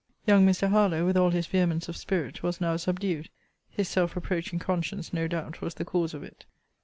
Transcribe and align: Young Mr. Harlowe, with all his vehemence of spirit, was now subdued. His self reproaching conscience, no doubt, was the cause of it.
Young 0.25 0.47
Mr. 0.47 0.69
Harlowe, 0.71 1.05
with 1.05 1.15
all 1.15 1.29
his 1.29 1.45
vehemence 1.45 1.87
of 1.87 1.95
spirit, 1.95 2.41
was 2.41 2.59
now 2.59 2.75
subdued. 2.75 3.29
His 3.69 3.87
self 3.87 4.15
reproaching 4.15 4.57
conscience, 4.57 5.13
no 5.13 5.27
doubt, 5.27 5.61
was 5.61 5.75
the 5.75 5.85
cause 5.85 6.15
of 6.15 6.23
it. 6.23 6.43